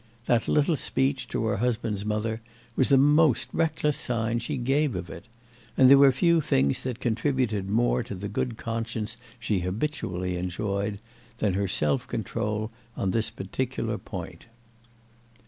That 0.25 0.47
little 0.47 0.75
speech 0.75 1.27
to 1.27 1.45
her 1.45 1.57
husband's 1.57 2.03
mother 2.03 2.41
was 2.75 2.89
the 2.89 2.97
most 2.97 3.49
reckless 3.53 3.95
sign 3.97 4.39
she 4.39 4.57
gave 4.57 4.95
of 4.95 5.11
it; 5.11 5.25
and 5.77 5.91
there 5.91 5.97
were 5.99 6.11
few 6.11 6.41
things 6.41 6.81
that 6.81 6.99
contributed 6.99 7.69
more 7.69 8.01
to 8.01 8.15
the 8.15 8.27
good 8.27 8.57
conscience 8.57 9.15
she 9.39 9.59
habitually 9.59 10.37
enjoyed 10.37 10.99
than 11.37 11.53
her 11.53 11.67
self 11.67 12.07
control 12.07 12.71
on 12.97 13.11
this 13.11 13.29
particular 13.29 13.99
point. 13.99 14.47